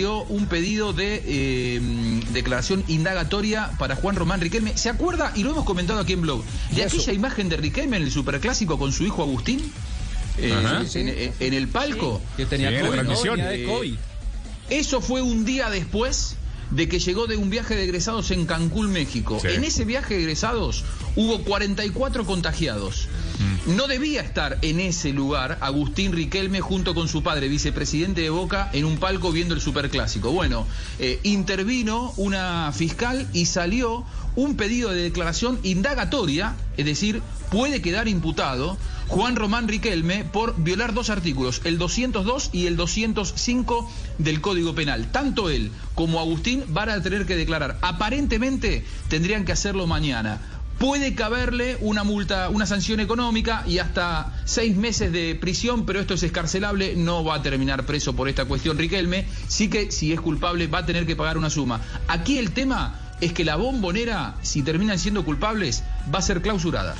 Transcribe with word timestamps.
dio 0.00 0.22
un 0.24 0.46
pedido 0.46 0.92
de 0.94 1.22
eh, 1.26 1.80
declaración 2.32 2.82
indagatoria 2.88 3.70
para 3.78 3.96
Juan 3.96 4.16
Román 4.16 4.40
Riquelme. 4.40 4.76
¿Se 4.76 4.88
acuerda? 4.88 5.32
Y 5.36 5.42
lo 5.42 5.50
hemos 5.50 5.64
comentado 5.64 6.00
aquí 6.00 6.14
en 6.14 6.22
blog. 6.22 6.42
De 6.70 6.82
aquella 6.84 7.12
imagen 7.12 7.48
de 7.50 7.56
Riquelme 7.58 7.96
en 7.98 8.04
el 8.04 8.10
superclásico 8.10 8.78
con 8.78 8.92
su 8.92 9.04
hijo 9.04 9.22
Agustín. 9.22 9.60
eh, 10.38 10.54
en, 10.94 11.08
en- 11.08 11.32
en 11.38 11.54
el 11.54 11.68
palco. 11.68 12.20
Que 12.36 12.46
tenía 12.46 12.70
Sí, 12.70 12.76
COVID, 12.86 12.96
de 13.50 13.64
COVID. 13.66 13.94
Eso 14.70 15.00
fue 15.02 15.20
un 15.20 15.44
día 15.44 15.68
después 15.68 16.36
de 16.70 16.88
que 16.88 16.98
llegó 17.00 17.26
de 17.26 17.36
un 17.36 17.50
viaje 17.50 17.74
de 17.74 17.82
egresados 17.84 18.30
en 18.30 18.46
Cancún, 18.46 18.90
México. 18.92 19.38
Sí. 19.42 19.48
En 19.48 19.64
ese 19.64 19.84
viaje 19.84 20.14
de 20.14 20.20
egresados 20.20 20.84
hubo 21.16 21.42
44 21.42 22.24
contagiados. 22.24 23.08
No 23.66 23.88
debía 23.88 24.22
estar 24.22 24.58
en 24.62 24.80
ese 24.80 25.12
lugar 25.12 25.58
Agustín 25.60 26.12
Riquelme 26.12 26.62
junto 26.62 26.94
con 26.94 27.08
su 27.08 27.22
padre, 27.22 27.48
vicepresidente 27.48 28.22
de 28.22 28.30
Boca, 28.30 28.70
en 28.72 28.86
un 28.86 28.96
palco 28.96 29.32
viendo 29.32 29.54
el 29.54 29.60
superclásico. 29.60 30.32
Bueno, 30.32 30.66
eh, 30.98 31.20
intervino 31.24 32.14
una 32.16 32.72
fiscal 32.72 33.28
y 33.34 33.44
salió 33.44 34.06
un 34.34 34.56
pedido 34.56 34.90
de 34.90 35.02
declaración 35.02 35.60
indagatoria, 35.62 36.54
es 36.78 36.86
decir, 36.86 37.20
puede 37.50 37.82
quedar 37.82 38.08
imputado 38.08 38.78
Juan 39.08 39.36
Román 39.36 39.68
Riquelme 39.68 40.24
por 40.24 40.54
violar 40.62 40.94
dos 40.94 41.10
artículos, 41.10 41.60
el 41.64 41.76
202 41.76 42.50
y 42.52 42.66
el 42.66 42.76
205 42.76 43.90
del 44.18 44.40
Código 44.40 44.74
Penal. 44.74 45.10
Tanto 45.12 45.50
él 45.50 45.70
como 45.94 46.20
Agustín 46.20 46.64
van 46.68 46.88
a 46.88 47.02
tener 47.02 47.26
que 47.26 47.36
declarar. 47.36 47.76
Aparentemente 47.82 48.84
tendrían 49.08 49.44
que 49.44 49.52
hacerlo 49.52 49.86
mañana. 49.86 50.40
Puede 50.80 51.14
caberle 51.14 51.76
una 51.82 52.04
multa, 52.04 52.48
una 52.48 52.64
sanción 52.64 53.00
económica 53.00 53.64
y 53.66 53.80
hasta 53.80 54.32
seis 54.46 54.74
meses 54.74 55.12
de 55.12 55.34
prisión, 55.34 55.84
pero 55.84 56.00
esto 56.00 56.14
es 56.14 56.22
escarcelable, 56.22 56.96
no 56.96 57.22
va 57.22 57.34
a 57.34 57.42
terminar 57.42 57.84
preso 57.84 58.16
por 58.16 58.30
esta 58.30 58.46
cuestión 58.46 58.78
Riquelme, 58.78 59.26
sí 59.46 59.68
que 59.68 59.92
si 59.92 60.14
es 60.14 60.22
culpable 60.22 60.68
va 60.68 60.78
a 60.78 60.86
tener 60.86 61.04
que 61.04 61.16
pagar 61.16 61.36
una 61.36 61.50
suma. 61.50 61.82
Aquí 62.08 62.38
el 62.38 62.52
tema 62.52 62.98
es 63.20 63.34
que 63.34 63.44
la 63.44 63.56
bombonera, 63.56 64.36
si 64.40 64.62
terminan 64.62 64.98
siendo 64.98 65.22
culpables, 65.22 65.82
va 66.12 66.20
a 66.20 66.22
ser 66.22 66.40
clausurada. 66.40 66.96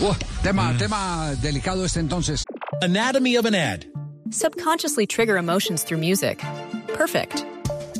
Uah, 0.00 0.18
tema, 0.42 0.76
tema 0.76 1.30
delicado 1.40 1.82
este 1.86 2.00
entonces. 2.00 2.44
Anatomy 2.82 3.38
of 3.38 3.46
an 3.46 3.54
ad. 3.54 3.84
Subconsciously 4.30 5.06
trigger 5.06 5.38
emotions 5.38 5.82
through 5.82 5.98
music. 5.98 6.44
Perfect. 6.88 7.42